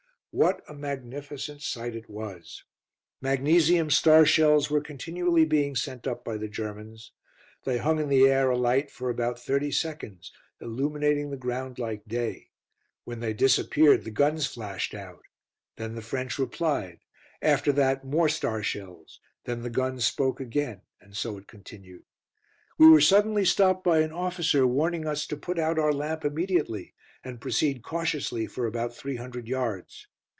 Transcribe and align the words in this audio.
What 0.33 0.61
a 0.69 0.73
magnificent 0.73 1.61
sight 1.61 1.93
it 1.93 2.09
was. 2.09 2.63
Magnesium 3.19 3.89
star 3.89 4.25
shells 4.25 4.69
were 4.69 4.79
continually 4.79 5.43
being 5.43 5.75
sent 5.75 6.07
up 6.07 6.23
by 6.23 6.37
the 6.37 6.47
Germans. 6.47 7.11
They 7.65 7.79
hung 7.79 7.99
in 7.99 8.07
the 8.07 8.25
air 8.27 8.49
alight 8.49 8.89
for 8.89 9.09
about 9.09 9.37
thirty 9.37 9.71
seconds, 9.71 10.31
illuminating 10.61 11.31
the 11.31 11.35
ground 11.35 11.79
like 11.79 12.07
day. 12.07 12.47
When 13.03 13.19
they 13.19 13.33
disappeared 13.33 14.05
the 14.05 14.09
guns 14.09 14.45
flashed 14.47 14.93
out; 14.95 15.21
then 15.75 15.95
the 15.95 16.01
French 16.01 16.39
replied; 16.39 16.99
after 17.41 17.73
that 17.73 18.05
more 18.05 18.29
star 18.29 18.63
shells; 18.63 19.19
then 19.43 19.63
the 19.63 19.69
guns 19.69 20.05
spoke 20.05 20.39
again, 20.39 20.79
and 21.01 21.13
so 21.13 21.37
it 21.37 21.45
continued. 21.47 22.03
We 22.77 22.87
were 22.87 23.01
suddenly 23.01 23.43
stopped 23.43 23.83
by 23.83 23.99
an 23.99 24.13
officer 24.13 24.65
warning 24.65 25.05
us 25.05 25.27
to 25.27 25.35
put 25.35 25.59
out 25.59 25.77
our 25.77 25.91
lamp 25.91 26.23
immediately, 26.23 26.93
and 27.21 27.41
proceed 27.41 27.83
cautiously 27.83 28.47
for 28.47 28.65
about 28.65 28.95
three 28.95 29.17
hundred 29.17 29.49
yards. 29.49 30.07